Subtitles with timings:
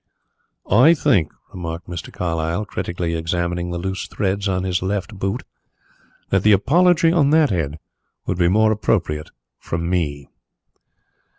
[0.67, 2.11] "I think," remarked Mr.
[2.11, 5.43] Carlyle, critically examining the loose threads on his left boot,
[6.31, 7.77] "that the apology on that head
[8.25, 9.29] would be more appropriate
[9.59, 10.27] from me."